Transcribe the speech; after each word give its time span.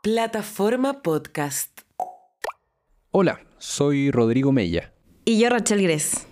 Plataforma 0.00 1.02
Podcast. 1.02 1.80
Hola, 3.10 3.40
soy 3.58 4.12
Rodrigo 4.12 4.52
Mella. 4.52 4.92
Y 5.24 5.40
yo, 5.40 5.48
Rachel 5.48 5.82
Gress. 5.82 6.28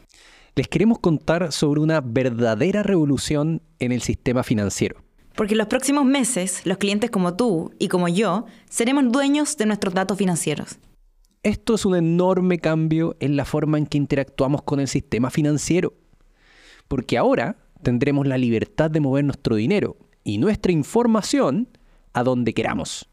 Les 0.54 0.68
queremos 0.68 1.00
contar 1.00 1.50
sobre 1.50 1.80
una 1.80 2.00
verdadera 2.00 2.84
revolución 2.84 3.62
en 3.80 3.90
el 3.90 4.02
sistema 4.02 4.44
financiero. 4.44 5.02
Porque 5.34 5.54
en 5.54 5.58
los 5.58 5.66
próximos 5.66 6.04
meses, 6.04 6.64
los 6.64 6.78
clientes 6.78 7.10
como 7.10 7.34
tú 7.34 7.74
y 7.80 7.88
como 7.88 8.06
yo 8.06 8.46
seremos 8.70 9.10
dueños 9.10 9.56
de 9.56 9.66
nuestros 9.66 9.94
datos 9.94 10.16
financieros. 10.16 10.78
Esto 11.42 11.74
es 11.74 11.84
un 11.84 11.96
enorme 11.96 12.60
cambio 12.60 13.16
en 13.18 13.34
la 13.34 13.44
forma 13.44 13.78
en 13.78 13.86
que 13.86 13.98
interactuamos 13.98 14.62
con 14.62 14.78
el 14.78 14.86
sistema 14.86 15.28
financiero. 15.28 15.92
Porque 16.86 17.18
ahora 17.18 17.56
tendremos 17.82 18.28
la 18.28 18.38
libertad 18.38 18.92
de 18.92 19.00
mover 19.00 19.24
nuestro 19.24 19.56
dinero 19.56 19.96
y 20.22 20.38
nuestra 20.38 20.70
información 20.70 21.66
a 22.12 22.22
donde 22.22 22.54
queramos 22.54 23.08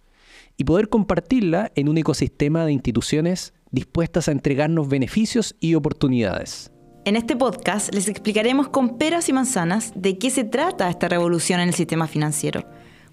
y 0.57 0.63
poder 0.63 0.89
compartirla 0.89 1.71
en 1.75 1.89
un 1.89 1.97
ecosistema 1.97 2.65
de 2.65 2.71
instituciones 2.71 3.53
dispuestas 3.71 4.27
a 4.27 4.31
entregarnos 4.31 4.87
beneficios 4.87 5.55
y 5.59 5.75
oportunidades. 5.75 6.71
En 7.05 7.15
este 7.15 7.35
podcast 7.35 7.93
les 7.93 8.07
explicaremos 8.07 8.69
con 8.69 8.97
peras 8.97 9.27
y 9.27 9.33
manzanas 9.33 9.91
de 9.95 10.17
qué 10.17 10.29
se 10.29 10.45
trata 10.45 10.89
esta 10.89 11.09
revolución 11.09 11.59
en 11.59 11.69
el 11.69 11.73
sistema 11.73 12.07
financiero, 12.07 12.65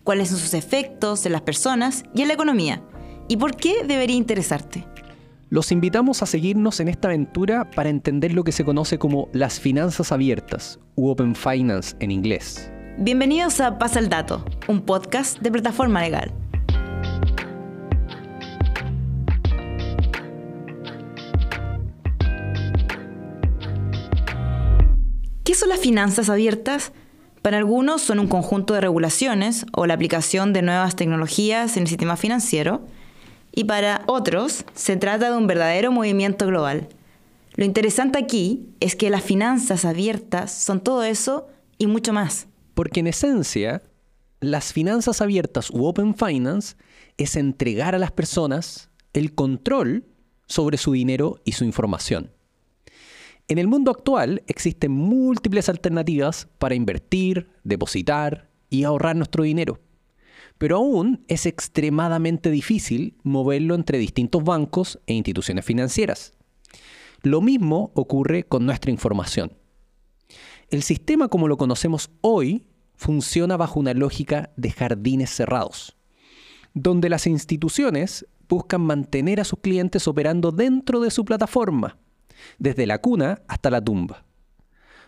cuáles 0.05 0.29
son 0.29 0.39
sus 0.39 0.55
efectos 0.55 1.27
en 1.27 1.33
las 1.33 1.43
personas 1.43 2.05
y 2.15 2.23
en 2.23 2.29
la 2.29 2.35
economía, 2.35 2.85
y 3.27 3.37
por 3.37 3.57
qué 3.57 3.85
debería 3.85 4.17
interesarte. 4.17 4.87
Los 5.49 5.73
invitamos 5.73 6.23
a 6.23 6.27
seguirnos 6.27 6.79
en 6.79 6.87
esta 6.87 7.09
aventura 7.09 7.69
para 7.73 7.89
entender 7.89 8.33
lo 8.33 8.45
que 8.45 8.53
se 8.53 8.65
conoce 8.65 8.99
como 8.99 9.29
las 9.33 9.59
finanzas 9.59 10.13
abiertas, 10.13 10.79
u 10.95 11.09
Open 11.09 11.35
Finance 11.35 11.97
en 11.99 12.13
inglés. 12.13 12.71
Bienvenidos 12.99 13.61
a 13.61 13.77
Pasa 13.77 13.99
el 13.99 14.09
Dato, 14.09 14.45
un 14.69 14.83
podcast 14.83 15.41
de 15.41 15.51
plataforma 15.51 16.03
legal. 16.03 16.33
¿Qué 25.45 25.55
son 25.55 25.71
las 25.71 25.81
finanzas 25.81 26.29
abiertas? 26.29 26.93
Para 27.43 27.59
algunos 27.59 28.03
son 28.03 28.19
un 28.19 28.29
conjunto 28.29 28.75
de 28.75 28.83
regulaciones 28.83 29.65
o 29.73 29.87
la 29.87 29.95
aplicación 29.95 30.53
de 30.53 30.63
nuevas 30.63 30.97
tecnologías 30.97 31.77
en 31.77 31.85
el 31.85 31.89
sistema 31.89 32.17
financiero, 32.17 32.87
y 33.53 33.65
para 33.65 34.03
otros 34.07 34.65
se 34.75 34.97
trata 34.97 35.31
de 35.31 35.37
un 35.37 35.47
verdadero 35.47 35.91
movimiento 35.91 36.47
global. 36.47 36.89
Lo 37.55 37.65
interesante 37.65 38.19
aquí 38.19 38.69
es 38.79 38.95
que 38.95 39.11
las 39.11 39.25
finanzas 39.25 39.85
abiertas 39.85 40.53
son 40.53 40.81
todo 40.81 41.03
eso 41.03 41.49
y 41.79 41.87
mucho 41.87 42.13
más. 42.13 42.47
Porque 42.75 43.01
en 43.01 43.09
esencia, 43.09 43.83
las 44.41 44.73
finanzas 44.73 45.21
abiertas 45.21 45.71
u 45.71 45.85
Open 45.87 46.15
Finance 46.15 46.77
es 47.17 47.37
entregar 47.37 47.95
a 47.95 47.99
las 47.99 48.13
personas 48.13 48.91
el 49.13 49.35
control 49.35 50.05
sobre 50.47 50.77
su 50.77 50.93
dinero 50.93 51.41
y 51.45 51.53
su 51.53 51.65
información. 51.65 52.31
En 53.51 53.59
el 53.59 53.67
mundo 53.67 53.91
actual 53.91 54.45
existen 54.47 54.93
múltiples 54.93 55.69
alternativas 55.69 56.47
para 56.59 56.77
invertir, 56.77 57.49
depositar 57.65 58.49
y 58.69 58.85
ahorrar 58.85 59.17
nuestro 59.17 59.43
dinero. 59.43 59.81
Pero 60.57 60.77
aún 60.77 61.25
es 61.27 61.47
extremadamente 61.47 62.53
difícil 62.53 63.17
moverlo 63.25 63.75
entre 63.75 63.99
distintos 63.99 64.45
bancos 64.45 65.01
e 65.09 65.15
instituciones 65.15 65.65
financieras. 65.65 66.33
Lo 67.23 67.41
mismo 67.41 67.91
ocurre 67.95 68.45
con 68.45 68.67
nuestra 68.67 68.93
información. 68.93 69.59
El 70.69 70.85
sistema 70.85 71.27
como 71.27 71.49
lo 71.49 71.57
conocemos 71.57 72.09
hoy 72.21 72.69
funciona 72.95 73.57
bajo 73.57 73.81
una 73.81 73.95
lógica 73.95 74.53
de 74.57 74.71
jardines 74.71 75.31
cerrados, 75.31 75.97
donde 76.73 77.09
las 77.09 77.27
instituciones 77.27 78.27
buscan 78.49 78.83
mantener 78.83 79.41
a 79.41 79.45
sus 79.45 79.59
clientes 79.59 80.07
operando 80.07 80.53
dentro 80.53 81.01
de 81.01 81.11
su 81.11 81.25
plataforma 81.25 81.99
desde 82.59 82.87
la 82.87 82.99
cuna 82.99 83.43
hasta 83.49 83.71
la 83.71 83.83
tumba. 83.83 84.25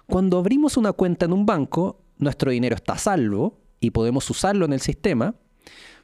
Cuando 0.07 0.39
abrimos 0.39 0.77
una 0.77 0.93
cuenta 0.93 1.27
en 1.27 1.33
un 1.33 1.47
banco, 1.47 2.03
nuestro 2.19 2.51
dinero 2.51 2.77
está 2.77 2.99
salvo 2.99 3.61
y 3.81 3.91
podemos 3.91 4.29
usarlo 4.31 4.65
en 4.65 4.73
el 4.73 4.81
sistema. 4.81 5.35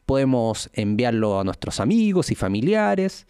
Podemos 0.07 0.71
enviarlo 0.73 1.41
a 1.41 1.45
nuestros 1.45 1.81
amigos 1.81 2.31
y 2.31 2.35
familiares 2.35 3.27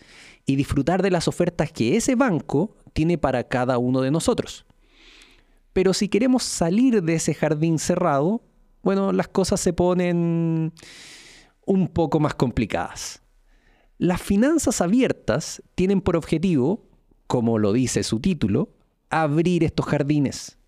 y 0.47 0.57
disfrutar 0.57 1.03
de 1.03 1.11
las 1.11 1.29
ofertas 1.29 1.73
que 1.73 1.97
ese 1.97 2.15
banco 2.15 2.77
tiene 2.93 3.19
para 3.19 3.45
cada 3.45 3.79
uno 3.79 4.01
de 4.01 4.11
nosotros. 4.11 4.65
Pero 5.73 5.93
si 5.95 6.09
queremos 6.09 6.43
salir 6.43 7.03
de 7.03 7.15
ese 7.15 7.35
jardín 7.35 7.79
cerrado, 7.79 8.43
bueno, 8.83 9.13
las 9.13 9.29
cosas 9.29 9.61
se 9.61 9.73
ponen 9.73 10.73
un 11.67 11.89
poco 11.89 12.21
más 12.21 12.35
complicadas. 12.35 13.23
Las 13.99 14.23
finanzas 14.23 14.81
abiertas 14.81 15.63
tienen 15.75 16.01
por 16.01 16.17
objetivo 16.17 16.88
como 17.29 17.59
lo 17.59 17.73
dice 17.73 18.03
su 18.03 18.19
título, 18.19 18.71
abrir 19.11 19.63
estos 19.63 19.87
jardines 19.87 20.59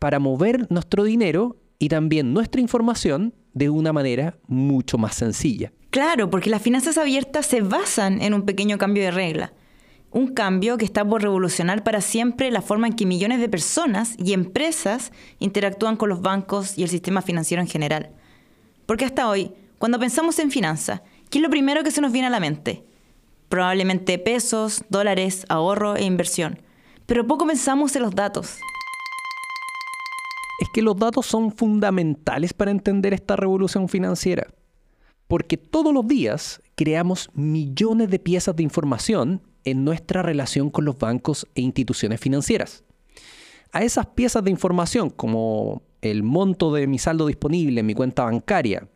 para 0.00 0.18
mover 0.18 0.66
nuestro 0.70 1.04
dinero 1.04 1.58
y 1.78 1.88
también 1.88 2.32
nuestra 2.32 2.60
información 2.60 3.34
de 3.52 3.68
una 3.68 3.92
manera 3.92 4.38
mucho 4.46 4.96
más 4.96 5.14
sencilla. 5.14 5.72
Claro, 5.90 6.30
porque 6.30 6.48
las 6.48 6.62
finanzas 6.62 6.96
abiertas 6.96 7.46
se 7.46 7.60
basan 7.60 8.22
en 8.22 8.32
un 8.32 8.42
pequeño 8.42 8.78
cambio 8.78 9.02
de 9.02 9.10
regla. 9.10 9.52
Un 10.10 10.28
cambio 10.28 10.78
que 10.78 10.84
está 10.84 11.04
por 11.04 11.22
revolucionar 11.22 11.84
para 11.84 12.00
siempre 12.00 12.50
la 12.50 12.62
forma 12.62 12.86
en 12.86 12.94
que 12.94 13.06
millones 13.06 13.40
de 13.40 13.48
personas 13.48 14.14
y 14.18 14.32
empresas 14.32 15.12
interactúan 15.38 15.96
con 15.96 16.08
los 16.08 16.22
bancos 16.22 16.78
y 16.78 16.82
el 16.82 16.88
sistema 16.88 17.22
financiero 17.22 17.60
en 17.60 17.68
general. 17.68 18.10
Porque 18.86 19.04
hasta 19.04 19.28
hoy, 19.28 19.52
cuando 19.78 19.98
pensamos 19.98 20.38
en 20.38 20.50
finanzas, 20.50 21.02
¿qué 21.28 21.38
es 21.38 21.42
lo 21.42 21.50
primero 21.50 21.84
que 21.84 21.90
se 21.90 22.00
nos 22.00 22.12
viene 22.12 22.28
a 22.28 22.30
la 22.30 22.40
mente? 22.40 22.84
Probablemente 23.50 24.16
pesos, 24.18 24.82
dólares, 24.88 25.44
ahorro 25.48 25.96
e 25.96 26.04
inversión. 26.04 26.62
Pero 27.04 27.26
poco 27.26 27.46
pensamos 27.46 27.94
en 27.96 28.02
los 28.02 28.14
datos. 28.14 28.58
Es 30.60 30.68
que 30.72 30.80
los 30.80 30.96
datos 30.96 31.26
son 31.26 31.52
fundamentales 31.52 32.54
para 32.54 32.70
entender 32.70 33.12
esta 33.12 33.34
revolución 33.34 33.88
financiera, 33.88 34.46
porque 35.26 35.56
todos 35.56 35.92
los 35.92 36.06
días 36.06 36.62
creamos 36.76 37.28
millones 37.34 38.08
de 38.08 38.20
piezas 38.20 38.54
de 38.54 38.62
información 38.62 39.42
en 39.64 39.84
nuestra 39.84 40.22
relación 40.22 40.70
con 40.70 40.84
los 40.84 40.96
bancos 40.96 41.46
e 41.56 41.60
instituciones 41.60 42.20
financieras. 42.20 42.84
A 43.72 43.82
esas 43.82 44.06
piezas 44.06 44.44
de 44.44 44.50
información, 44.50 45.10
como 45.10 45.82
el 46.02 46.22
monto 46.22 46.72
de 46.72 46.86
mi 46.86 46.98
saldo 46.98 47.26
disponible 47.26 47.80
en 47.80 47.86
mi 47.86 47.94
cuenta 47.94 48.24
bancaria 48.24 48.86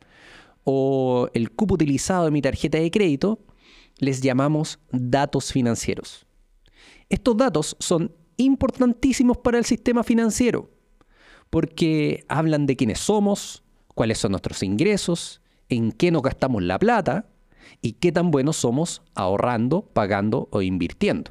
o 0.63 1.29
el 1.35 1.51
cupo 1.51 1.75
utilizado 1.75 2.29
en 2.29 2.33
mi 2.33 2.43
tarjeta 2.43 2.79
de 2.79 2.91
crédito, 2.91 3.41
les 3.99 4.21
llamamos 4.21 4.79
datos 4.91 5.53
financieros. 5.53 6.27
Estos 7.09 7.37
datos 7.37 7.77
son 7.79 8.13
importantísimos 8.37 9.39
para 9.39 9.59
el 9.59 9.65
sistema 9.65 10.03
financiero 10.03 10.71
porque 11.51 12.25
hablan 12.29 12.67
de 12.67 12.75
quiénes 12.75 12.99
somos, 12.99 13.63
cuáles 13.95 14.19
son 14.19 14.33
nuestros 14.33 14.63
ingresos, 14.65 15.41
en 15.69 15.93
qué 15.93 16.11
nos 16.11 16.23
gastamos 16.23 16.63
la 16.65 16.79
plata 16.81 17.29
y 17.81 17.93
qué 17.93 18.11
tan 18.11 18.31
buenos 18.31 18.57
somos 18.57 19.03
ahorrando, 19.15 19.83
pagando 19.83 20.49
o 20.51 20.63
invirtiendo. 20.63 21.31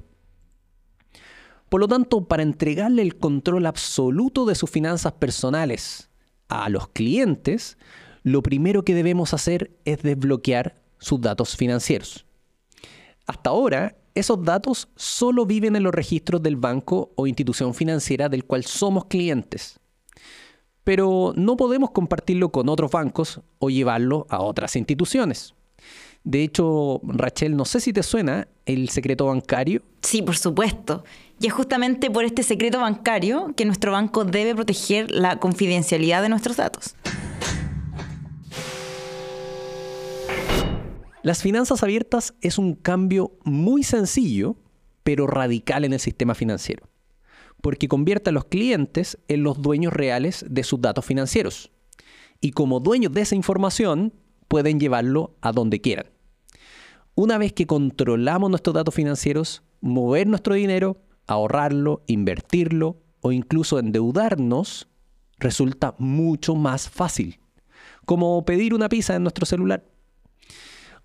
Por 1.67 1.81
lo 1.81 1.87
tanto, 1.87 2.25
para 2.25 2.43
entregarle 2.43 3.01
el 3.01 3.17
control 3.17 3.65
absoluto 3.65 4.45
de 4.45 4.55
sus 4.55 4.69
finanzas 4.69 5.13
personales 5.13 6.09
a 6.47 6.69
los 6.69 6.87
clientes, 6.87 7.77
lo 8.21 8.43
primero 8.43 8.85
que 8.85 8.93
debemos 8.93 9.33
hacer 9.33 9.75
es 9.83 10.03
desbloquear 10.03 10.81
sus 10.99 11.19
datos 11.19 11.57
financieros. 11.57 12.25
Hasta 13.25 13.49
ahora, 13.49 13.95
esos 14.15 14.43
datos 14.43 14.89
solo 14.95 15.45
viven 15.45 15.75
en 15.75 15.83
los 15.83 15.93
registros 15.93 16.43
del 16.43 16.55
banco 16.55 17.11
o 17.15 17.25
institución 17.25 17.73
financiera 17.73 18.29
del 18.29 18.45
cual 18.45 18.63
somos 18.65 19.05
clientes. 19.05 19.79
Pero 20.83 21.33
no 21.35 21.55
podemos 21.55 21.91
compartirlo 21.91 22.51
con 22.51 22.67
otros 22.67 22.91
bancos 22.91 23.41
o 23.59 23.69
llevarlo 23.69 24.27
a 24.29 24.41
otras 24.41 24.75
instituciones. 24.75 25.53
De 26.23 26.43
hecho, 26.43 27.01
Rachel, 27.03 27.55
no 27.55 27.65
sé 27.65 27.79
si 27.79 27.91
te 27.91 28.03
suena 28.03 28.47
el 28.65 28.89
secreto 28.89 29.25
bancario. 29.25 29.81
Sí, 30.01 30.21
por 30.21 30.37
supuesto. 30.37 31.03
Y 31.39 31.47
es 31.47 31.53
justamente 31.53 32.09
por 32.09 32.23
este 32.23 32.43
secreto 32.43 32.79
bancario 32.79 33.53
que 33.55 33.65
nuestro 33.65 33.91
banco 33.91 34.23
debe 34.23 34.55
proteger 34.55 35.11
la 35.11 35.39
confidencialidad 35.39 36.21
de 36.21 36.29
nuestros 36.29 36.57
datos. 36.57 36.95
Las 41.23 41.41
finanzas 41.41 41.81
abiertas 41.83 42.33
es 42.41 42.57
un 42.57 42.75
cambio 42.75 43.31
muy 43.45 43.83
sencillo, 43.83 44.57
pero 45.03 45.25
radical 45.25 45.85
en 45.85 45.93
el 45.93 46.01
sistema 46.01 46.35
financiero, 46.35 46.89
porque 47.61 47.87
convierte 47.87 48.29
a 48.29 48.33
los 48.33 48.43
clientes 48.43 49.17
en 49.29 49.41
los 49.41 49.61
dueños 49.61 49.93
reales 49.93 50.45
de 50.49 50.65
sus 50.65 50.81
datos 50.81 51.05
financieros. 51.05 51.71
Y 52.41 52.51
como 52.51 52.81
dueños 52.81 53.13
de 53.13 53.21
esa 53.21 53.35
información, 53.35 54.13
pueden 54.49 54.81
llevarlo 54.81 55.37
a 55.39 55.53
donde 55.53 55.79
quieran. 55.79 56.07
Una 57.15 57.37
vez 57.37 57.53
que 57.53 57.67
controlamos 57.67 58.49
nuestros 58.49 58.73
datos 58.73 58.93
financieros, 58.93 59.63
mover 59.79 60.27
nuestro 60.27 60.55
dinero, 60.55 60.97
ahorrarlo, 61.25 62.03
invertirlo 62.05 62.97
o 63.21 63.31
incluso 63.31 63.79
endeudarnos 63.79 64.89
resulta 65.39 65.95
mucho 65.99 66.55
más 66.55 66.89
fácil, 66.89 67.39
como 68.05 68.43
pedir 68.43 68.73
una 68.73 68.89
pizza 68.89 69.15
en 69.15 69.23
nuestro 69.23 69.45
celular. 69.45 69.85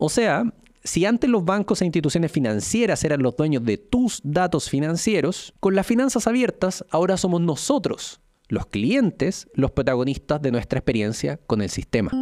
O 0.00 0.08
sea, 0.08 0.44
si 0.84 1.04
antes 1.04 1.28
los 1.28 1.44
bancos 1.44 1.82
e 1.82 1.84
instituciones 1.84 2.30
financieras 2.30 3.02
eran 3.02 3.20
los 3.20 3.36
dueños 3.36 3.64
de 3.64 3.78
tus 3.78 4.20
datos 4.22 4.70
financieros, 4.70 5.52
con 5.58 5.74
las 5.74 5.88
finanzas 5.88 6.28
abiertas 6.28 6.84
ahora 6.90 7.16
somos 7.16 7.40
nosotros, 7.40 8.20
los 8.46 8.66
clientes, 8.66 9.48
los 9.54 9.72
protagonistas 9.72 10.40
de 10.40 10.52
nuestra 10.52 10.78
experiencia 10.78 11.40
con 11.48 11.62
el 11.62 11.68
sistema. 11.68 12.12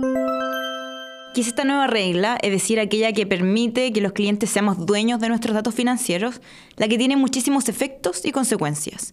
¿Qué 1.35 1.43
es 1.43 1.49
esta 1.49 1.65
nueva 1.65 1.87
regla? 1.87 2.39
Es 2.41 2.51
decir, 2.51 2.81
aquella 2.81 3.13
que 3.13 3.27
permite 3.27 3.93
que 3.93 4.01
los 4.01 4.13
clientes 4.13 4.49
seamos 4.49 4.87
dueños 4.87 5.21
de 5.21 5.29
nuestros 5.29 5.55
datos 5.55 5.75
financieros, 5.75 6.41
la 6.77 6.89
que 6.89 6.97
tiene 6.97 7.17
muchísimos 7.17 7.69
efectos 7.69 8.25
y 8.25 8.33
consecuencias. 8.33 9.13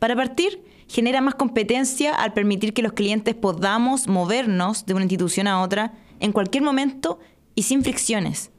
Para 0.00 0.16
partir, 0.16 0.64
genera 0.88 1.20
más 1.20 1.36
competencia 1.36 2.12
al 2.12 2.32
permitir 2.32 2.74
que 2.74 2.82
los 2.82 2.94
clientes 2.94 3.36
podamos 3.36 4.08
movernos 4.08 4.84
de 4.84 4.94
una 4.94 5.04
institución 5.04 5.46
a 5.46 5.62
otra 5.62 5.92
en 6.18 6.32
cualquier 6.32 6.64
momento 6.64 7.20
y 7.54 7.64
sin 7.64 7.82
fricciones. 7.82 8.50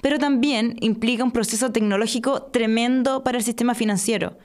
Pero 0.00 0.18
también 0.18 0.76
implica 0.80 1.24
un 1.24 1.32
proceso 1.32 1.72
tecnológico 1.72 2.42
tremendo 2.42 3.24
para 3.24 3.38
el 3.38 3.44
sistema 3.44 3.74
financiero, 3.74 4.38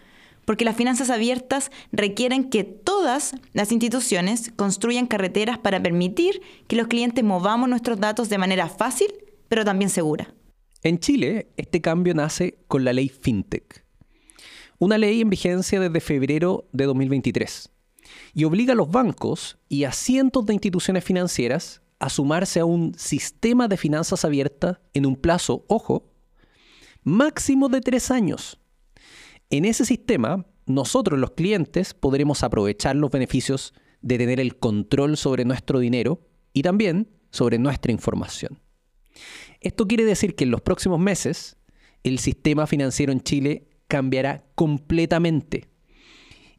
porque 0.46 0.66
las 0.66 0.76
finanzas 0.76 1.10
abiertas 1.10 1.72
requieren 1.92 2.50
que 2.50 2.64
todas 2.64 3.36
las 3.54 3.72
instituciones 3.72 4.52
construyan 4.56 5.08
carreteras 5.08 5.58
para 5.58 5.82
permitir 5.82 6.42
que 6.68 6.76
los 6.76 6.88
clientes 6.88 7.24
movamos 7.24 7.70
nuestros 7.70 8.00
datos 8.00 8.30
de 8.30 8.38
manera 8.38 8.68
fácil, 8.68 9.08
pero 9.48 9.64
también 9.64 9.90
segura. 9.90 10.34
En 10.82 11.00
Chile, 11.00 11.48
este 11.56 11.80
cambio 11.80 12.14
nace 12.14 12.58
con 12.68 12.84
la 12.84 12.92
ley 12.92 13.08
FinTech, 13.08 13.86
una 14.80 14.98
ley 14.98 15.22
en 15.22 15.30
vigencia 15.30 15.80
desde 15.80 16.02
febrero 16.02 16.68
de 16.74 16.86
2023, 16.86 17.70
y 18.34 18.44
obliga 18.44 18.74
a 18.74 18.76
los 18.76 18.92
bancos 18.92 19.58
y 19.70 19.86
a 19.86 19.94
cientos 19.94 20.46
de 20.46 20.54
instituciones 20.54 21.04
financieras 21.06 21.83
a 22.04 22.10
sumarse 22.10 22.60
a 22.60 22.66
un 22.66 22.94
sistema 22.98 23.68
de 23.68 23.78
finanzas 23.78 24.26
abiertas 24.26 24.80
en 24.94 25.06
un 25.06 25.16
plazo, 25.16 25.66
ojo, 25.68 26.12
máximo 27.04 27.70
de 27.70 27.82
tres 27.82 28.12
años 28.12 28.60
en 29.50 29.66
ese 29.66 29.86
sistema, 29.86 30.48
nosotros 30.66 31.20
los 31.20 31.32
clientes 31.32 31.94
podremos 31.94 32.42
aprovechar 32.42 32.96
los 32.96 33.12
beneficios 33.12 33.76
de 34.02 34.18
tener 34.18 34.40
el 34.40 34.58
control 34.58 35.16
sobre 35.16 35.46
nuestro 35.46 35.78
dinero 35.78 36.22
y 36.54 36.64
también 36.64 37.12
sobre 37.30 37.60
nuestra 37.60 37.92
información. 37.92 38.60
Esto 39.62 39.88
quiere 39.88 40.06
decir 40.06 40.36
que 40.36 40.46
en 40.46 40.50
los 40.50 40.62
próximos 40.62 41.00
meses 41.00 41.58
el 42.02 42.18
sistema 42.18 42.66
financiero 42.66 43.12
en 43.12 43.22
Chile 43.22 43.68
cambiará 43.88 44.44
completamente. 44.56 45.70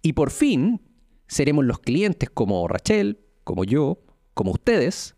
Y 0.00 0.12
por 0.12 0.31
fin 0.31 0.81
seremos 1.26 1.64
los 1.64 1.81
clientes 1.81 2.31
como 2.31 2.69
Rachel, 2.69 3.19
como 3.43 3.64
yo, 3.64 4.05
como 4.35 4.52
ustedes, 4.52 5.14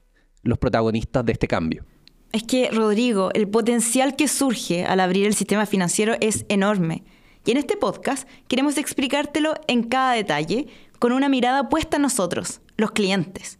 los 0.46 0.58
protagonistas 0.58 1.24
de 1.24 1.32
este 1.32 1.48
cambio. 1.48 1.84
Es 2.32 2.42
que, 2.42 2.70
Rodrigo, 2.70 3.30
el 3.34 3.48
potencial 3.48 4.16
que 4.16 4.28
surge 4.28 4.84
al 4.84 5.00
abrir 5.00 5.26
el 5.26 5.34
sistema 5.34 5.66
financiero 5.66 6.14
es 6.20 6.44
enorme. 6.48 7.04
Y 7.44 7.52
en 7.52 7.56
este 7.58 7.76
podcast 7.76 8.28
queremos 8.48 8.76
explicártelo 8.78 9.54
en 9.68 9.84
cada 9.84 10.12
detalle 10.12 10.66
con 10.98 11.12
una 11.12 11.28
mirada 11.28 11.68
puesta 11.68 11.96
en 11.96 12.02
nosotros, 12.02 12.60
los 12.76 12.90
clientes. 12.90 13.58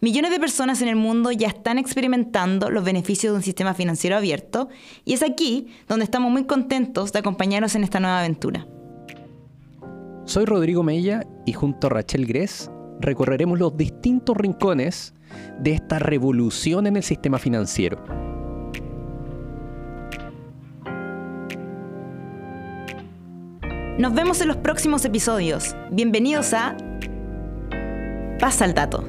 Millones 0.00 0.30
de 0.30 0.38
personas 0.38 0.82
en 0.82 0.88
el 0.88 0.96
mundo 0.96 1.32
ya 1.32 1.48
están 1.48 1.78
experimentando 1.78 2.70
los 2.70 2.84
beneficios 2.84 3.32
de 3.32 3.38
un 3.38 3.42
sistema 3.42 3.72
financiero 3.74 4.16
abierto 4.16 4.68
y 5.04 5.14
es 5.14 5.22
aquí 5.22 5.68
donde 5.88 6.04
estamos 6.04 6.30
muy 6.30 6.44
contentos 6.44 7.10
de 7.12 7.20
acompañarnos 7.20 7.74
en 7.74 7.84
esta 7.84 8.00
nueva 8.00 8.20
aventura. 8.20 8.66
Soy 10.26 10.44
Rodrigo 10.44 10.82
Mella 10.82 11.26
y 11.46 11.52
junto 11.52 11.86
a 11.86 11.90
Rachel 11.90 12.26
Gress 12.26 12.70
recorreremos 13.00 13.58
los 13.58 13.76
distintos 13.76 14.36
rincones 14.36 15.14
de 15.58 15.72
esta 15.72 15.98
revolución 15.98 16.86
en 16.86 16.96
el 16.96 17.02
sistema 17.02 17.38
financiero 17.38 17.98
Nos 23.98 24.12
vemos 24.12 24.40
en 24.40 24.48
los 24.48 24.56
próximos 24.56 25.04
episodios. 25.04 25.76
Bienvenidos 25.92 26.52
a 26.52 26.76
Pasa 28.40 28.64
el 28.64 28.74
dato. 28.74 29.04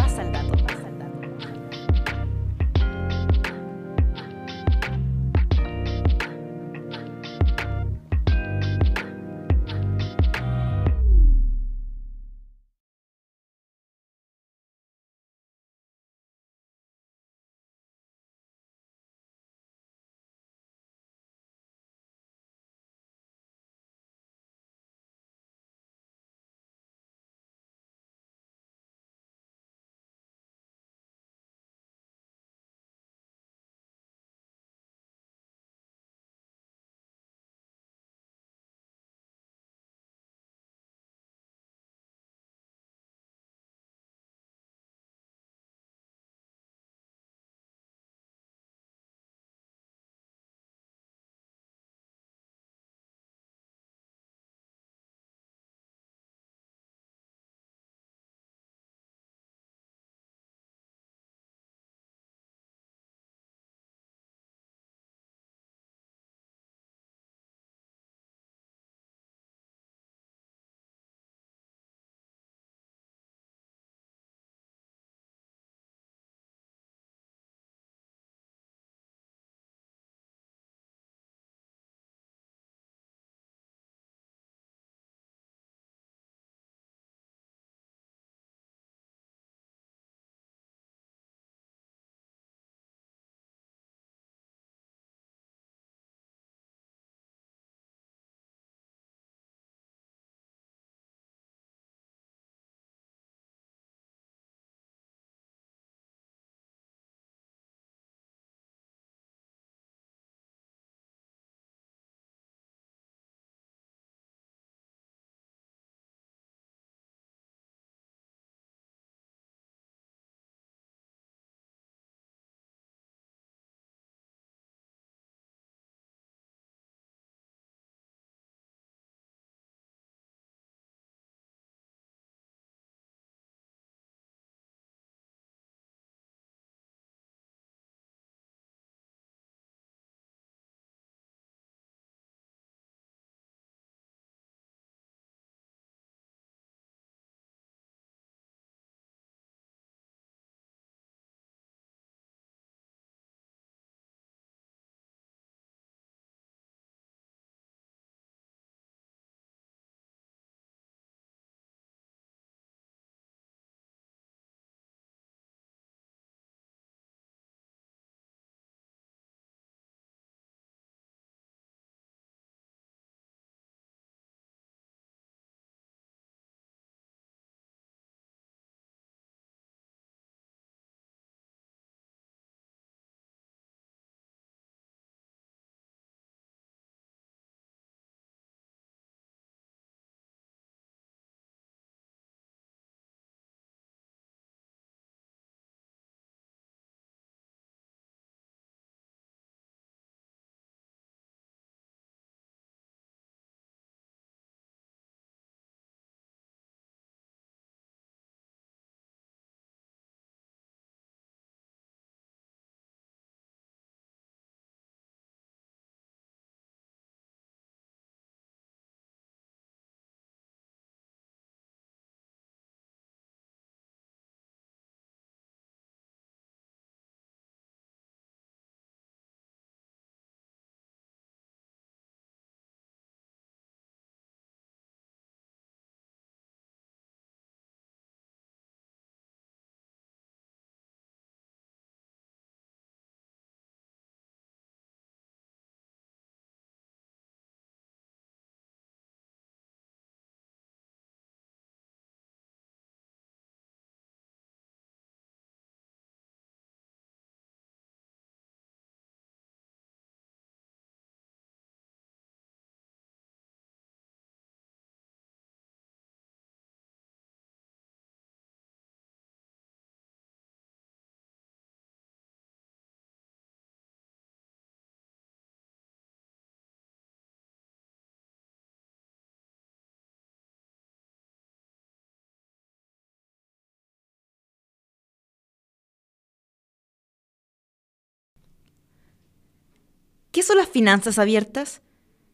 ¿Qué 290.36 290.44
son 290.44 290.58
las 290.58 290.68
finanzas 290.68 291.18
abiertas? 291.18 291.82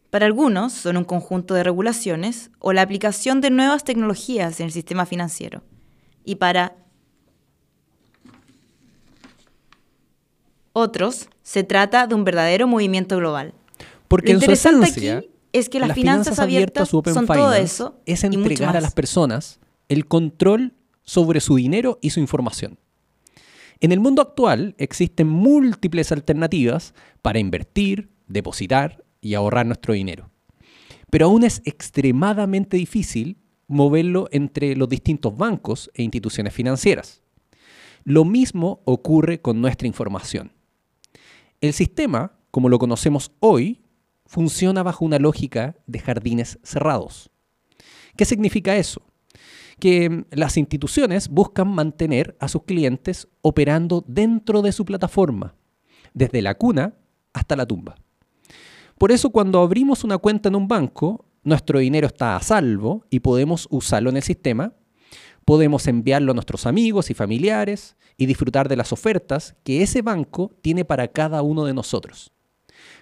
Para 0.09 0.25
algunos 0.25 0.73
son 0.73 0.97
un 0.97 1.03
conjunto 1.03 1.53
de 1.53 1.63
regulaciones 1.63 2.49
o 2.57 2.73
la 2.73 2.81
aplicación 2.81 3.41
de 3.41 3.51
nuevas 3.51 3.83
tecnologías 3.83 4.59
en 4.59 4.65
el 4.65 4.71
sistema 4.71 5.05
financiero. 5.05 5.61
Y 6.25 6.37
para 6.37 6.75
otros 10.73 11.27
se 11.43 11.63
trata 11.63 12.07
de 12.07 12.15
un 12.15 12.23
verdadero 12.23 12.65
movimiento 12.65 13.17
global. 13.17 13.53
Porque 14.07 14.33
Lo 14.33 14.37
en 14.37 14.39
su 14.39 14.45
interesante 14.45 14.89
esencia, 14.89 15.17
aquí 15.19 15.29
es 15.53 15.69
que 15.69 15.79
las, 15.79 15.93
finanzas, 15.93 16.39
abiertas 16.39 16.91
Open 16.95 17.13
son 17.13 17.27
todo 17.27 17.53
eso 17.53 17.99
es 18.07 18.23
entregar 18.23 18.75
a 18.75 18.81
las 18.81 18.95
personas 18.95 19.59
el 19.89 20.07
control 20.07 20.73
sobre 21.03 21.39
su 21.39 21.55
dinero 21.55 21.99
y 22.01 22.09
su 22.09 22.19
información. 22.19 22.79
En 23.81 23.91
el 23.91 23.99
mundo 23.99 24.21
actual 24.21 24.75
existen 24.77 25.27
múltiples 25.27 26.11
alternativas 26.11 26.93
para 27.23 27.39
invertir, 27.39 28.11
depositar 28.27 29.03
y 29.21 29.33
ahorrar 29.33 29.65
nuestro 29.65 29.95
dinero. 29.95 30.29
Pero 31.09 31.25
aún 31.25 31.43
es 31.43 31.63
extremadamente 31.65 32.77
difícil 32.77 33.37
moverlo 33.67 34.27
entre 34.31 34.75
los 34.75 34.87
distintos 34.87 35.35
bancos 35.35 35.89
e 35.95 36.03
instituciones 36.03 36.53
financieras. 36.53 37.23
Lo 38.03 38.23
mismo 38.23 38.81
ocurre 38.85 39.41
con 39.41 39.61
nuestra 39.61 39.87
información. 39.87 40.53
El 41.59 41.73
sistema, 41.73 42.37
como 42.51 42.69
lo 42.69 42.77
conocemos 42.77 43.31
hoy, 43.39 43.81
funciona 44.27 44.83
bajo 44.83 45.05
una 45.05 45.17
lógica 45.17 45.75
de 45.87 45.99
jardines 45.99 46.59
cerrados. 46.61 47.31
¿Qué 48.15 48.25
significa 48.25 48.77
eso? 48.77 49.01
Que 49.81 50.25
las 50.29 50.57
instituciones 50.57 51.27
buscan 51.27 51.67
mantener 51.67 52.37
a 52.39 52.47
sus 52.47 52.63
clientes 52.63 53.27
operando 53.41 54.05
dentro 54.07 54.61
de 54.61 54.71
su 54.71 54.85
plataforma, 54.85 55.55
desde 56.13 56.43
la 56.43 56.53
cuna 56.55 56.93
hasta 57.33 57.55
la 57.55 57.65
tumba. 57.65 57.95
Por 58.97 59.11
eso 59.11 59.31
cuando 59.31 59.59
abrimos 59.59 60.03
una 60.03 60.19
cuenta 60.19 60.49
en 60.49 60.55
un 60.55 60.67
banco, 60.67 61.25
nuestro 61.43 61.79
dinero 61.79 62.05
está 62.05 62.35
a 62.35 62.41
salvo 62.43 63.07
y 63.09 63.21
podemos 63.21 63.67
usarlo 63.71 64.11
en 64.11 64.17
el 64.17 64.23
sistema, 64.23 64.75
podemos 65.45 65.87
enviarlo 65.87 66.31
a 66.31 66.35
nuestros 66.35 66.67
amigos 66.67 67.09
y 67.09 67.15
familiares 67.15 67.95
y 68.17 68.27
disfrutar 68.27 68.69
de 68.69 68.75
las 68.75 68.93
ofertas 68.93 69.55
que 69.63 69.81
ese 69.81 70.03
banco 70.03 70.51
tiene 70.61 70.85
para 70.85 71.07
cada 71.07 71.41
uno 71.41 71.65
de 71.65 71.73
nosotros. 71.73 72.31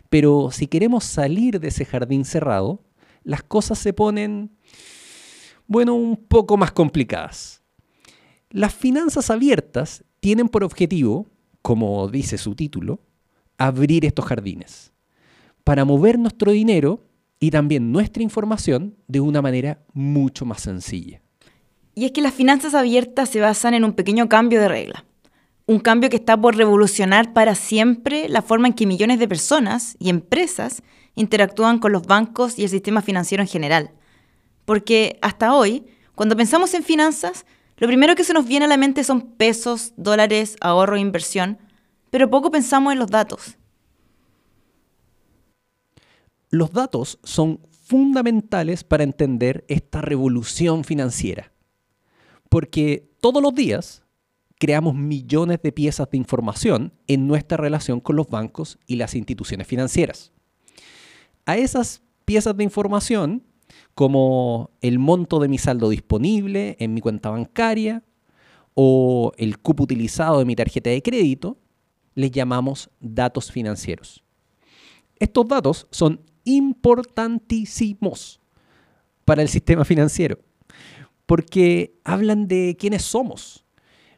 Pero 0.10 0.50
si 0.52 0.68
queremos 0.68 1.04
salir 1.04 1.60
de 1.60 1.68
ese 1.68 1.84
jardín 1.84 2.24
cerrado, 2.24 2.86
las 3.24 3.44
cosas 3.44 3.78
se 3.80 3.92
ponen, 3.92 4.52
bueno, 5.70 5.94
un 5.94 6.18
poco 6.18 6.58
más 6.58 6.72
complicadas. 6.72 7.62
Las 8.50 8.74
finanzas 8.74 9.30
abiertas 9.30 10.04
tienen 10.20 10.50
por 10.50 10.64
objetivo, 10.64 11.28
como 11.62 12.10
dice 12.10 12.40
su 12.40 12.56
título, 12.56 13.00
abrir 13.58 14.04
estos 14.04 14.26
jardines 14.26 14.92
para 15.64 15.86
mover 15.86 16.18
nuestro 16.18 16.52
dinero 16.52 17.04
y 17.40 17.52
también 17.52 17.92
nuestra 17.92 18.24
información 18.24 18.96
de 19.08 19.20
una 19.20 19.44
manera 19.44 19.84
mucho 19.94 20.44
más 20.44 20.62
sencilla. 20.62 21.22
Y 21.94 22.06
es 22.06 22.12
que 22.12 22.24
las 22.24 22.34
finanzas 22.34 22.74
abiertas 22.74 23.30
se 23.30 23.40
basan 23.40 23.76
en 23.76 23.84
un 23.84 23.94
pequeño 23.94 24.28
cambio 24.28 24.60
de 24.62 24.68
regla. 24.68 25.06
Un 25.68 25.80
cambio 25.80 26.10
que 26.10 26.16
está 26.16 26.36
por 26.36 26.58
revolucionar 26.58 27.34
para 27.34 27.54
siempre 27.54 28.28
la 28.28 28.42
forma 28.42 28.68
en 28.68 28.74
que 28.74 28.88
millones 28.88 29.20
de 29.20 29.28
personas 29.28 29.96
y 30.00 30.10
empresas 30.10 30.82
interactúan 31.14 31.78
con 31.78 31.92
los 31.92 32.08
bancos 32.08 32.58
y 32.58 32.64
el 32.64 32.70
sistema 32.70 33.04
financiero 33.04 33.44
en 33.44 33.48
general. 33.48 33.92
Porque 34.70 35.18
hasta 35.24 35.56
hoy, 35.56 35.84
cuando 36.14 36.36
pensamos 36.36 36.76
en 36.76 36.84
finanzas, 36.84 37.48
lo 37.78 37.88
primero 37.88 38.14
que 38.14 38.24
se 38.24 38.36
nos 38.36 38.46
viene 38.46 38.66
a 38.66 38.68
la 38.68 38.78
mente 38.78 39.04
son 39.04 39.32
pesos, 39.32 39.94
dólares, 39.98 40.58
ahorro 40.62 40.96
inversión, 40.96 41.58
pero 42.12 42.30
poco 42.30 42.52
pensamos 42.52 42.94
en 42.94 43.00
los 43.00 43.10
datos. 43.10 43.58
Los 46.52 46.72
datos 46.72 47.18
son 47.24 47.62
fundamentales 47.82 48.84
para 48.84 49.04
entender 49.04 49.66
esta 49.70 50.02
revolución 50.02 50.84
financiera, 50.84 51.52
porque 52.48 53.10
todos 53.22 53.42
los 53.42 53.56
días 53.56 54.04
creamos 54.60 54.94
millones 54.94 55.64
de 55.64 55.72
piezas 55.72 56.12
de 56.12 56.18
información 56.18 56.94
en 57.08 57.26
nuestra 57.26 57.58
relación 57.58 58.02
con 58.02 58.18
los 58.18 58.30
bancos 58.30 58.78
y 58.86 58.98
las 58.98 59.16
instituciones 59.16 59.66
financieras. 59.66 60.32
A 61.48 61.58
esas 61.58 62.04
piezas 62.26 62.56
de 62.56 62.64
información, 62.64 63.49
como 63.96 64.72
el 64.82 65.00
monto 65.00 65.40
de 65.40 65.48
mi 65.48 65.58
saldo 65.58 65.90
disponible 65.90 66.76
en 66.80 66.94
mi 66.94 67.02
cuenta 67.02 67.30
bancaria 67.30 68.04
o 68.74 69.34
el 69.38 69.60
cupo 69.60 69.84
utilizado 69.84 70.40
de 70.40 70.46
mi 70.46 70.56
tarjeta 70.56 70.90
de 70.90 71.02
crédito, 71.02 71.58
les 72.16 72.32
llamamos 72.32 72.90
datos 73.00 73.52
financieros. 73.52 74.24
Estos 75.20 75.48
datos 75.48 75.88
son 75.92 76.22
importantísimos 76.46 78.40
para 79.26 79.42
el 79.42 79.50
sistema 79.50 79.86
financiero, 79.86 80.40
porque 81.26 82.00
hablan 82.04 82.48
de 82.48 82.76
quiénes 82.80 83.04
somos, 83.04 83.66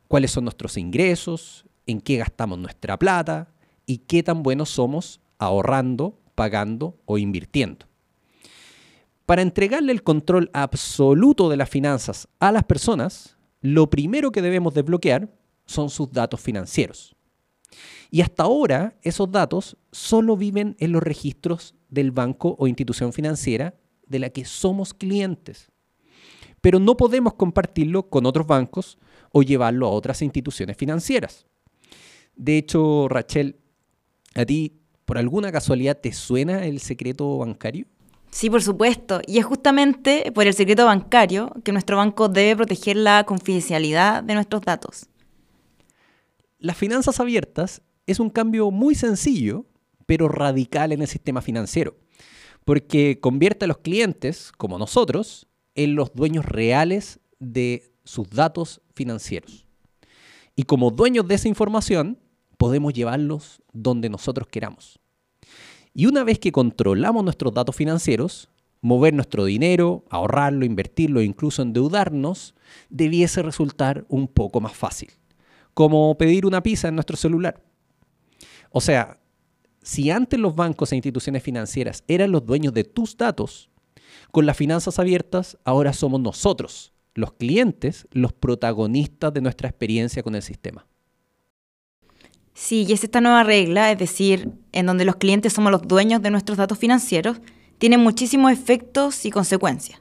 cuáles 0.08 0.32
son 0.32 0.46
nuestros 0.46 0.78
ingresos, 0.78 1.66
en 1.86 2.00
qué 2.00 2.18
gastamos 2.18 2.60
nuestra 2.60 2.98
plata 2.98 3.54
y 3.86 3.98
qué 4.00 4.24
tan 4.24 4.44
buenos 4.44 4.70
somos 4.70 5.20
ahorrando, 5.38 6.20
pagando 6.36 6.98
o 7.06 7.18
invirtiendo. 7.18 7.91
Para 9.32 9.44
entregarle 9.44 9.94
el 9.94 10.04
control 10.04 10.50
absoluto 10.52 11.48
de 11.48 11.56
las 11.56 11.70
finanzas 11.70 12.28
a 12.42 12.52
las 12.52 12.66
personas, 12.66 13.38
lo 13.62 13.90
primero 13.90 14.34
que 14.34 14.42
debemos 14.42 14.74
desbloquear 14.74 15.34
son 15.66 15.90
sus 15.90 16.12
datos 16.12 16.42
financieros. 16.42 17.16
Y 18.10 18.20
hasta 18.20 18.44
ahora 18.44 18.98
esos 19.04 19.32
datos 19.32 19.78
solo 19.94 20.36
viven 20.36 20.76
en 20.80 20.92
los 20.92 21.02
registros 21.02 21.76
del 21.88 22.12
banco 22.12 22.58
o 22.60 22.68
institución 22.68 23.14
financiera 23.14 23.74
de 24.06 24.20
la 24.20 24.32
que 24.32 24.44
somos 24.44 24.94
clientes. 24.94 25.72
Pero 26.60 26.80
no 26.80 26.98
podemos 26.98 27.36
compartirlo 27.36 28.10
con 28.10 28.26
otros 28.26 28.46
bancos 28.46 28.98
o 29.32 29.44
llevarlo 29.44 29.88
a 29.88 29.92
otras 29.92 30.22
instituciones 30.22 30.76
financieras. 30.76 31.48
De 32.36 32.58
hecho, 32.58 33.08
Rachel, 33.08 33.56
¿a 34.36 34.44
ti 34.44 34.82
por 35.06 35.18
alguna 35.18 35.54
casualidad 35.54 36.02
te 36.02 36.12
suena 36.12 36.66
el 36.66 36.82
secreto 36.82 37.38
bancario? 37.38 37.86
Sí, 38.32 38.50
por 38.50 38.64
supuesto. 38.64 39.22
Y 39.28 39.38
es 39.40 39.46
justamente 39.46 40.32
por 40.34 40.48
el 40.48 40.54
secreto 40.54 40.86
bancario 40.86 41.54
que 41.64 41.74
nuestro 41.74 41.98
banco 41.98 42.30
debe 42.30 42.56
proteger 42.56 42.96
la 42.96 43.26
confidencialidad 43.26 44.24
de 44.24 44.34
nuestros 44.34 44.62
datos. 44.62 45.08
Las 46.58 46.78
finanzas 46.78 47.20
abiertas 47.20 47.82
es 48.08 48.20
un 48.20 48.30
cambio 48.30 48.72
muy 48.72 48.96
sencillo, 48.96 49.66
pero 50.06 50.30
radical 50.30 50.92
en 50.92 51.02
el 51.02 51.08
sistema 51.08 51.42
financiero, 51.42 51.98
porque 52.66 53.20
convierte 53.20 53.66
a 53.66 53.68
los 53.68 53.80
clientes, 53.80 54.52
como 54.58 54.78
nosotros, 54.78 55.48
en 55.76 55.96
los 55.96 56.14
dueños 56.14 56.46
reales 56.46 57.20
de 57.40 57.92
sus 58.04 58.30
datos 58.30 58.82
financieros. 58.94 59.66
Y 60.56 60.64
como 60.64 60.92
dueños 60.92 61.28
de 61.28 61.36
esa 61.36 61.48
información, 61.48 62.20
podemos 62.58 62.94
llevarlos 62.94 63.62
donde 63.74 64.10
nosotros 64.10 64.48
queramos. 64.48 65.00
Y 65.94 66.06
una 66.06 66.24
vez 66.24 66.40
que 66.40 66.52
controlamos 66.52 67.24
nuestros 67.24 67.54
datos 67.54 67.76
financieros, 67.76 68.50
mover 68.82 69.14
nuestro 69.14 69.46
dinero, 69.46 70.06
ahorrarlo, 70.10 70.66
invertirlo 70.66 71.20
e 71.20 71.26
incluso 71.26 71.62
endeudarnos, 71.62 72.56
debiese 72.90 73.42
resultar 73.42 74.06
un 74.08 74.28
poco 74.28 74.62
más 74.62 74.74
fácil, 74.74 75.12
como 75.74 76.18
pedir 76.18 76.46
una 76.46 76.64
pizza 76.64 76.88
en 76.88 76.96
nuestro 76.96 77.18
celular. 77.18 77.64
O 78.72 78.82
sea, 78.82 79.20
si 79.82 80.10
antes 80.12 80.40
los 80.40 80.56
bancos 80.56 80.92
e 80.92 80.96
instituciones 80.96 81.44
financieras 81.44 82.04
eran 82.08 82.32
los 82.32 82.46
dueños 82.46 82.74
de 82.74 82.84
tus 82.84 83.18
datos, 83.18 83.70
con 84.32 84.46
las 84.46 84.58
finanzas 84.58 84.98
abiertas 85.00 85.58
ahora 85.66 85.94
somos 85.94 86.22
nosotros, 86.22 86.94
los 87.14 87.34
clientes, 87.34 88.08
los 88.12 88.32
protagonistas 88.32 89.34
de 89.34 89.42
nuestra 89.42 89.68
experiencia 89.68 90.24
con 90.24 90.36
el 90.36 90.42
sistema. 90.42 90.88
Sí, 92.64 92.86
y 92.88 92.94
es 92.94 93.04
esta 93.04 93.22
nueva 93.22 93.42
regla, 93.42 93.92
es 93.92 93.98
decir, 93.98 94.52
en 94.72 94.86
donde 94.86 95.04
los 95.04 95.16
clientes 95.16 95.52
somos 95.52 95.72
los 95.72 95.82
dueños 95.82 96.22
de 96.22 96.30
nuestros 96.30 96.60
datos 96.60 96.78
financieros, 96.78 97.42
tiene 97.80 97.98
muchísimos 97.98 98.52
efectos 98.52 99.26
y 99.26 99.32
consecuencias. 99.32 100.00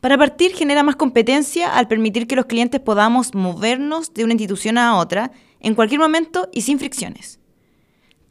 Para 0.00 0.16
partir, 0.16 0.54
genera 0.54 0.84
más 0.84 0.94
competencia 0.94 1.76
al 1.76 1.88
permitir 1.88 2.28
que 2.28 2.36
los 2.36 2.46
clientes 2.46 2.80
podamos 2.80 3.34
movernos 3.34 4.14
de 4.14 4.22
una 4.22 4.34
institución 4.34 4.78
a 4.78 4.98
otra 4.98 5.32
en 5.58 5.74
cualquier 5.74 5.98
momento 5.98 6.48
y 6.52 6.60
sin 6.60 6.78
fricciones. 6.78 7.40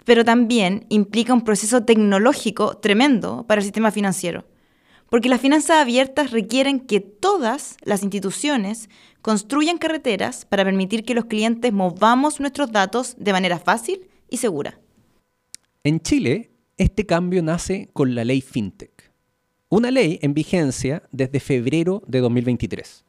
Pero 0.05 0.23
también 0.23 0.85
implica 0.87 1.33
un 1.33 1.43
proceso 1.43 1.83
tecnológico 1.83 2.77
tremendo 2.77 3.43
para 3.45 3.59
el 3.59 3.65
sistema 3.65 3.91
financiero, 3.91 4.45
porque 5.09 5.29
las 5.29 5.41
finanzas 5.41 5.77
abiertas 5.77 6.31
requieren 6.31 6.79
que 6.79 6.99
todas 6.99 7.77
las 7.83 8.03
instituciones 8.03 8.89
construyan 9.21 9.77
carreteras 9.77 10.45
para 10.45 10.63
permitir 10.63 11.03
que 11.03 11.15
los 11.15 11.25
clientes 11.25 11.73
movamos 11.73 12.39
nuestros 12.39 12.71
datos 12.71 13.15
de 13.17 13.33
manera 13.33 13.59
fácil 13.59 14.07
y 14.29 14.37
segura. 14.37 14.79
En 15.83 15.99
Chile, 15.99 16.51
este 16.77 17.05
cambio 17.05 17.41
nace 17.41 17.89
con 17.93 18.15
la 18.15 18.23
ley 18.23 18.41
FinTech, 18.41 19.11
una 19.69 19.91
ley 19.91 20.19
en 20.21 20.33
vigencia 20.33 21.03
desde 21.11 21.39
febrero 21.39 22.03
de 22.07 22.19
2023, 22.19 23.03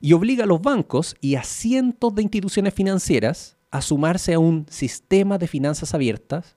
y 0.00 0.12
obliga 0.12 0.44
a 0.44 0.46
los 0.46 0.60
bancos 0.60 1.16
y 1.20 1.36
a 1.36 1.44
cientos 1.44 2.14
de 2.14 2.22
instituciones 2.22 2.74
financieras 2.74 3.56
a 3.70 3.80
sumarse 3.80 4.34
a 4.34 4.38
un 4.38 4.66
sistema 4.68 5.38
de 5.38 5.48
finanzas 5.48 5.94
abiertas 5.94 6.56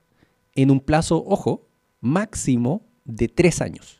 en 0.54 0.70
un 0.70 0.80
plazo, 0.80 1.24
ojo, 1.26 1.68
máximo 2.00 2.82
de 3.04 3.28
tres 3.28 3.60
años. 3.60 3.95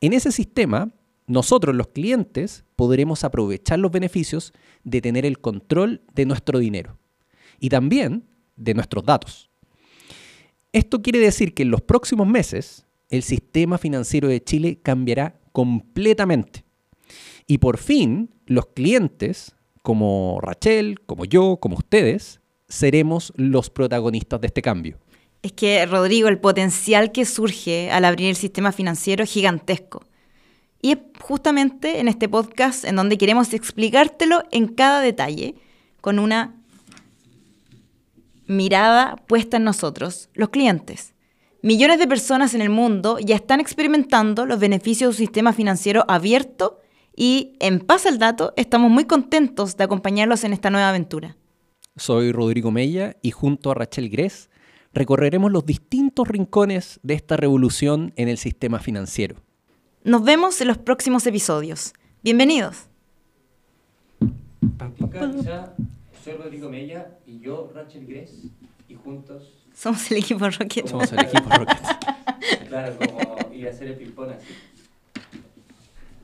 En 0.00 0.12
ese 0.12 0.30
sistema, 0.32 0.92
nosotros 1.26 1.74
los 1.74 1.88
clientes 1.88 2.64
podremos 2.76 3.24
aprovechar 3.24 3.78
los 3.78 3.90
beneficios 3.90 4.52
de 4.84 5.00
tener 5.00 5.26
el 5.26 5.40
control 5.40 6.02
de 6.14 6.24
nuestro 6.24 6.58
dinero 6.58 6.98
y 7.58 7.68
también 7.68 8.24
de 8.56 8.74
nuestros 8.74 9.04
datos. 9.04 9.50
Esto 10.72 11.02
quiere 11.02 11.18
decir 11.18 11.54
que 11.54 11.64
en 11.64 11.70
los 11.70 11.82
próximos 11.82 12.26
meses 12.26 12.86
el 13.10 13.22
sistema 13.22 13.78
financiero 13.78 14.28
de 14.28 14.42
Chile 14.42 14.78
cambiará 14.82 15.40
completamente. 15.52 16.64
Y 17.46 17.58
por 17.58 17.78
fin 17.78 18.30
los 18.46 18.66
clientes, 18.66 19.54
como 19.82 20.38
Rachel, 20.40 21.00
como 21.06 21.24
yo, 21.24 21.56
como 21.56 21.76
ustedes, 21.76 22.40
seremos 22.68 23.32
los 23.36 23.70
protagonistas 23.70 24.40
de 24.40 24.46
este 24.46 24.62
cambio. 24.62 24.98
Es 25.42 25.52
que, 25.52 25.86
Rodrigo, 25.86 26.28
el 26.28 26.38
potencial 26.38 27.12
que 27.12 27.24
surge 27.24 27.90
al 27.90 28.04
abrir 28.04 28.28
el 28.28 28.36
sistema 28.36 28.72
financiero 28.72 29.24
es 29.24 29.30
gigantesco. 29.30 30.04
Y 30.82 30.92
es 30.92 30.98
justamente 31.20 32.00
en 32.00 32.08
este 32.08 32.28
podcast 32.28 32.84
en 32.84 32.96
donde 32.96 33.18
queremos 33.18 33.52
explicártelo 33.52 34.44
en 34.50 34.68
cada 34.68 35.00
detalle, 35.00 35.54
con 36.00 36.18
una 36.18 36.54
mirada 38.46 39.16
puesta 39.26 39.58
en 39.58 39.64
nosotros, 39.64 40.28
los 40.34 40.48
clientes. 40.48 41.14
Millones 41.62 41.98
de 41.98 42.06
personas 42.06 42.54
en 42.54 42.62
el 42.62 42.70
mundo 42.70 43.18
ya 43.18 43.34
están 43.34 43.60
experimentando 43.60 44.46
los 44.46 44.60
beneficios 44.60 45.08
de 45.16 45.22
un 45.22 45.26
sistema 45.26 45.52
financiero 45.52 46.04
abierto 46.08 46.80
y 47.16 47.56
en 47.58 47.80
Pasa 47.80 48.08
el 48.08 48.18
Dato 48.18 48.54
estamos 48.56 48.90
muy 48.90 49.04
contentos 49.04 49.76
de 49.76 49.84
acompañarlos 49.84 50.44
en 50.44 50.52
esta 50.52 50.70
nueva 50.70 50.90
aventura. 50.90 51.36
Soy 51.96 52.30
Rodrigo 52.30 52.70
Mella 52.70 53.16
y 53.22 53.32
junto 53.32 53.72
a 53.72 53.74
Rachel 53.74 54.08
Gress 54.08 54.48
recorreremos 54.98 55.52
los 55.52 55.64
distintos 55.64 56.28
rincones 56.28 57.00
de 57.02 57.14
esta 57.14 57.36
revolución 57.36 58.12
en 58.16 58.28
el 58.28 58.36
sistema 58.36 58.80
financiero. 58.80 59.36
Nos 60.04 60.24
vemos 60.24 60.60
en 60.60 60.68
los 60.68 60.78
próximos 60.78 61.26
episodios. 61.26 61.94
Bienvenidos. 62.22 62.88
Soy 66.24 66.32
Rodrigo 66.34 66.68
Mella 66.68 67.18
y 67.26 67.38
yo, 67.38 67.70
Rachel 67.74 68.06
Gress, 68.06 68.32
y 68.88 68.94
juntos 68.94 69.58
somos 69.78 70.10
el 70.10 70.18
equipo 70.18 70.50
Rocket. 70.50 70.88
Somos 70.88 71.12
el 71.12 71.20
equipo 71.20 71.48
Rocket. 71.48 71.78
claro, 72.68 72.96
como 72.98 73.54
ir 73.54 73.68
a 73.68 73.70
hacer 73.70 73.86
el 73.86 73.94
ping-pong 73.94 74.30
así. 74.30 74.52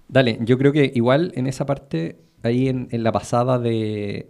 Dale, 0.08 0.38
yo 0.40 0.58
creo 0.58 0.72
que 0.72 0.90
igual 0.92 1.30
en 1.36 1.46
esa 1.46 1.64
parte, 1.64 2.18
ahí 2.42 2.66
en, 2.66 2.88
en 2.90 3.04
la 3.04 3.12
pasada 3.12 3.60
de, 3.60 4.28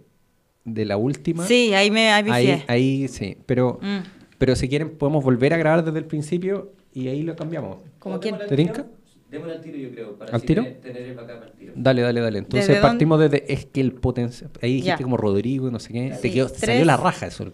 de, 0.63 0.85
la 0.85 0.97
última. 0.97 1.43
Sí, 1.47 1.73
ahí 1.73 1.89
me 1.89 2.11
ahí, 2.11 2.29
ahí, 2.29 2.63
ahí 2.67 3.07
sí, 3.07 3.35
pero, 3.47 3.79
mm. 3.81 4.14
Pero 4.37 4.55
si 4.55 4.69
quieren 4.69 4.97
podemos 4.97 5.23
volver 5.23 5.53
a 5.53 5.57
grabar 5.57 5.83
desde 5.83 5.99
el 5.99 6.05
principio 6.05 6.71
y 6.93 7.07
ahí 7.07 7.23
lo 7.23 7.35
cambiamos. 7.35 7.77
¿Cómo 7.99 8.19
quién? 8.19 8.37
¿Te 8.37 8.55
tinca? 8.55 8.85
Démosle 9.29 9.53
al 9.55 9.61
tiro, 9.61 9.77
yo 9.77 9.91
creo. 9.91 10.15
Para 10.15 10.33
¿Al 10.33 10.43
tiro? 10.43 10.63
Tener, 10.63 11.01
el 11.01 11.15
backup 11.15 11.43
al 11.43 11.51
tiro. 11.53 11.73
Dale, 11.75 12.01
dale, 12.01 12.21
dale. 12.21 12.39
Entonces 12.39 12.79
partimos 12.79 13.19
desde. 13.19 13.51
Es 13.51 13.65
que 13.65 13.81
el 13.81 13.93
potencial. 13.93 14.49
Ahí 14.61 14.75
dijiste 14.75 15.03
como 15.03 15.17
Rodrigo, 15.17 15.69
no 15.71 15.79
sé 15.79 15.93
qué. 15.93 16.13
Sí, 16.15 16.21
te 16.21 16.31
quedó, 16.31 16.49
salió 16.49 16.85
la 16.85 16.97
raja 16.97 17.27
eso. 17.27 17.45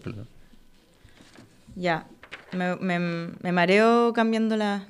Ya. 1.74 2.06
Me, 2.52 2.76
me, 2.76 2.98
me 2.98 3.52
mareo 3.52 4.12
cambiando 4.12 4.56
la. 4.56 4.86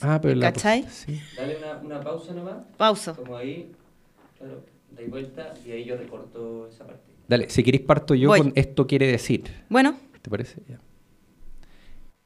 Ah, 0.00 0.18
pero 0.20 0.34
la 0.34 0.52
¿Cachai? 0.52 0.84
Sí. 0.90 1.20
Dale 1.36 1.56
una, 1.58 1.78
una, 1.78 2.00
pausa 2.00 2.32
nomás. 2.32 2.56
Pausa. 2.76 3.14
Como 3.14 3.36
ahí. 3.36 3.72
Claro, 4.38 4.64
dais 4.90 5.10
vuelta 5.10 5.54
y 5.64 5.72
ahí 5.72 5.84
yo 5.84 5.96
recorto 5.96 6.68
esa 6.68 6.86
parte. 6.86 7.02
Dale, 7.28 7.50
si 7.50 7.62
queréis 7.62 7.84
parto 7.84 8.14
yo 8.14 8.30
con 8.30 8.52
esto 8.54 8.86
quiere 8.86 9.06
decir. 9.06 9.44
Bueno. 9.68 9.96
¿Te 10.22 10.30
parece? 10.30 10.60
Ya. 10.68 10.80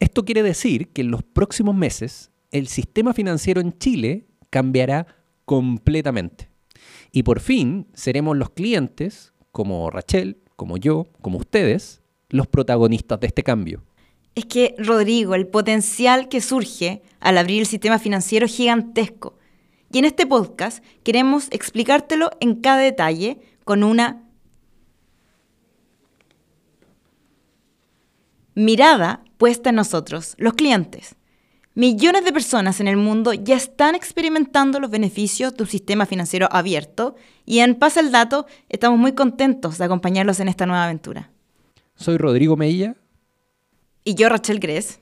Esto 0.01 0.25
quiere 0.25 0.43
decir 0.43 0.89
que 0.89 1.03
en 1.03 1.11
los 1.11 1.23
próximos 1.23 1.75
meses 1.75 2.31
el 2.51 2.67
sistema 2.67 3.13
financiero 3.13 3.61
en 3.61 3.79
Chile 3.79 4.27
cambiará 4.49 5.07
completamente. 5.45 6.51
Y 7.13 7.23
por 7.23 7.41
fin 7.41 7.87
seremos 7.93 8.37
los 8.37 8.51
clientes, 8.51 9.33
como 9.53 9.91
Rachel, 9.91 10.39
como 10.57 10.79
yo, 10.79 11.07
como 11.21 11.39
ustedes, 11.39 12.03
los 12.31 12.47
protagonistas 12.47 13.21
de 13.21 13.27
este 13.27 13.43
cambio. 13.43 13.85
Es 14.35 14.47
que, 14.47 14.75
Rodrigo, 14.79 15.35
el 15.35 15.49
potencial 15.49 16.29
que 16.29 16.41
surge 16.41 17.03
al 17.19 17.37
abrir 17.37 17.61
el 17.61 17.67
sistema 17.67 17.99
financiero 17.99 18.47
es 18.47 18.57
gigantesco. 18.57 19.37
Y 19.93 19.99
en 19.99 20.05
este 20.05 20.27
podcast 20.27 20.85
queremos 21.03 21.49
explicártelo 21.51 22.31
en 22.41 22.55
cada 22.55 22.79
detalle 22.79 23.39
con 23.65 23.83
una 23.83 24.25
mirada 28.55 29.25
puesta 29.41 29.71
en 29.71 29.77
nosotros, 29.77 30.35
los 30.37 30.53
clientes. 30.53 31.17
Millones 31.75 32.27
de 32.27 32.33
personas 32.33 32.79
en 32.79 32.89
el 32.89 32.99
mundo 32.99 33.33
ya 33.33 33.57
están 33.57 33.95
experimentando 33.95 34.79
los 34.81 34.91
beneficios 34.91 35.57
de 35.57 35.63
un 35.63 35.69
sistema 35.69 36.05
financiero 36.05 36.47
abierto 36.53 37.17
y 37.47 37.61
en 37.61 37.75
Pasa 37.75 38.01
el 38.01 38.13
Dato 38.13 38.45
estamos 38.69 38.99
muy 38.99 39.15
contentos 39.15 39.79
de 39.79 39.85
acompañarlos 39.87 40.41
en 40.41 40.49
esta 40.49 40.67
nueva 40.67 40.85
aventura. 40.85 41.31
Soy 41.95 42.19
Rodrigo 42.19 42.57
Meilla. 42.57 42.97
Y 44.05 44.15
yo 44.15 44.29
Rachel 44.29 44.61
Gress. 44.61 45.01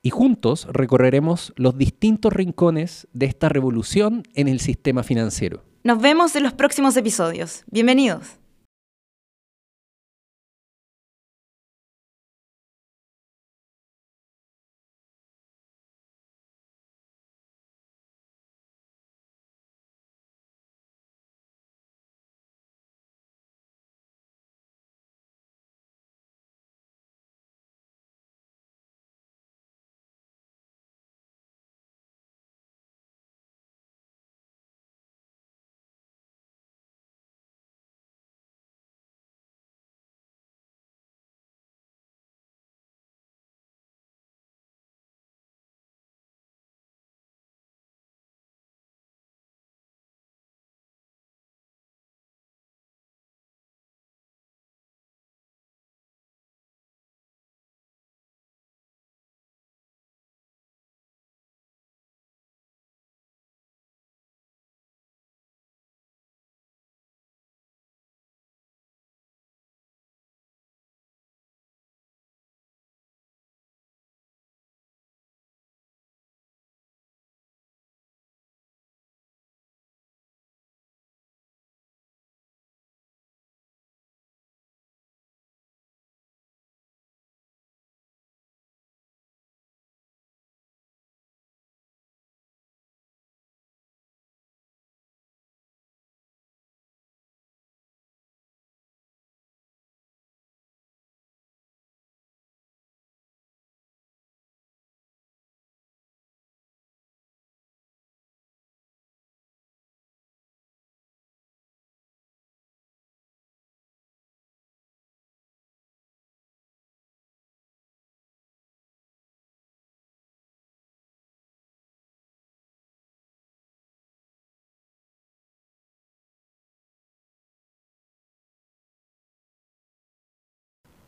Y 0.00 0.10
juntos 0.10 0.68
recorreremos 0.70 1.52
los 1.56 1.76
distintos 1.76 2.32
rincones 2.32 3.08
de 3.12 3.26
esta 3.26 3.48
revolución 3.48 4.22
en 4.34 4.46
el 4.46 4.60
sistema 4.60 5.02
financiero. 5.02 5.64
Nos 5.82 6.00
vemos 6.00 6.36
en 6.36 6.44
los 6.44 6.52
próximos 6.52 6.96
episodios. 6.96 7.64
Bienvenidos. 7.66 8.41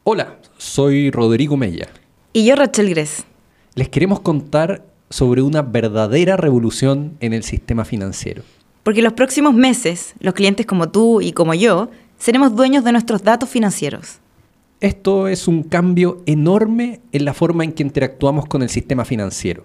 Hola, 0.07 0.37
soy 0.59 1.11
Rodrigo 1.11 1.57
Mella. 1.57 1.89
Y 2.35 2.45
yo, 2.45 2.57
Rachel 2.57 2.91
Gress. 2.91 3.25
Les 3.75 3.89
queremos 3.89 4.21
contar 4.21 4.85
sobre 5.09 5.41
una 5.41 5.63
verdadera 5.63 6.37
revolución 6.37 7.17
en 7.21 7.33
el 7.33 7.43
sistema 7.43 7.87
financiero. 7.87 8.43
Porque 8.83 9.01
en 9.01 9.05
los 9.05 9.15
próximos 9.15 9.55
meses, 9.55 10.15
los 10.21 10.35
clientes 10.35 10.67
como 10.67 10.91
tú 10.91 11.23
y 11.23 11.33
como 11.33 11.55
yo, 11.55 11.89
seremos 12.19 12.55
dueños 12.55 12.85
de 12.85 12.93
nuestros 12.93 13.23
datos 13.23 13.49
financieros. 13.49 14.19
Esto 14.81 15.27
es 15.27 15.49
un 15.49 15.63
cambio 15.63 16.21
enorme 16.27 17.01
en 17.13 17.25
la 17.25 17.33
forma 17.33 17.65
en 17.65 17.73
que 17.73 17.83
interactuamos 17.83 18.45
con 18.45 18.63
el 18.63 18.69
sistema 18.69 19.07
financiero. 19.07 19.65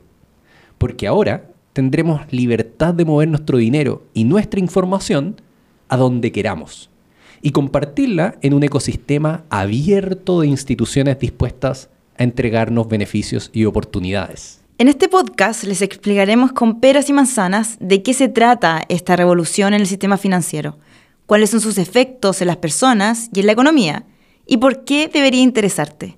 Porque 0.78 1.06
ahora 1.06 1.50
tendremos 1.74 2.22
libertad 2.32 2.94
de 2.94 3.04
mover 3.04 3.28
nuestro 3.28 3.58
dinero 3.58 4.04
y 4.14 4.24
nuestra 4.24 4.62
información 4.62 5.42
a 5.90 5.98
donde 5.98 6.32
queramos 6.32 6.89
y 7.42 7.52
compartirla 7.52 8.36
en 8.42 8.54
un 8.54 8.64
ecosistema 8.64 9.44
abierto 9.50 10.42
de 10.42 10.48
instituciones 10.48 11.20
dispuestas 11.20 11.90
a 12.18 12.24
entregarnos 12.24 12.88
beneficios 12.88 13.50
y 13.54 13.66
oportunidades. 13.66 14.62
En 14.78 14.88
este 14.88 15.10
podcast 15.10 15.64
les 15.66 15.82
explicaremos 15.82 16.54
con 16.54 16.80
peras 16.80 17.10
y 17.10 17.14
manzanas 17.14 17.78
de 17.82 18.02
qué 18.02 18.14
se 18.14 18.30
trata 18.30 18.84
esta 18.88 19.16
revolución 19.16 19.74
en 19.74 19.82
el 19.82 19.88
sistema 19.88 20.18
financiero, 20.18 20.78
cuáles 21.26 21.50
son 21.50 21.62
sus 21.62 21.78
efectos 21.78 22.42
en 22.42 22.48
las 22.48 22.58
personas 22.58 23.30
y 23.34 23.42
en 23.42 23.48
la 23.48 23.52
economía, 23.52 24.06
y 24.46 24.58
por 24.58 24.86
qué 24.86 25.10
debería 25.14 25.42
interesarte. 25.42 26.18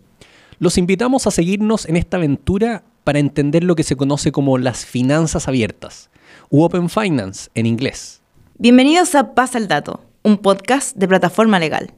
Los 0.60 0.78
invitamos 0.78 1.26
a 1.26 1.32
seguirnos 1.32 1.88
en 1.88 1.98
esta 1.98 2.18
aventura 2.18 2.84
para 3.04 3.18
entender 3.18 3.64
lo 3.64 3.76
que 3.76 3.84
se 3.84 3.96
conoce 3.96 4.32
como 4.32 4.60
las 4.60 4.86
finanzas 4.86 5.48
abiertas, 5.48 6.12
u 6.50 6.62
Open 6.62 6.88
Finance 6.88 7.50
en 7.56 7.66
inglés. 7.66 8.22
Bienvenidos 8.60 9.16
a 9.16 9.34
Pasa 9.34 9.58
el 9.58 9.68
Dato, 9.68 10.02
un 10.24 10.38
podcast 10.38 10.96
de 10.96 11.08
plataforma 11.08 11.60
legal. 11.60 11.92